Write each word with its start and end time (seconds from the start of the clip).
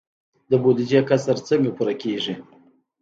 د 0.49 0.51
بودیجې 0.63 1.01
کسر 1.09 1.37
څنګه 1.47 1.69
پوره 1.77 1.93
کیږي؟ 2.01 2.33